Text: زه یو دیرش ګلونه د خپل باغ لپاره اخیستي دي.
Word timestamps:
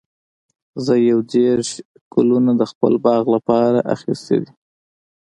زه 0.85 0.93
یو 1.09 1.19
دیرش 1.31 1.69
ګلونه 2.13 2.51
د 2.59 2.63
خپل 2.71 2.93
باغ 3.05 3.23
لپاره 3.35 3.79
اخیستي 3.95 4.37
دي. 4.43 4.51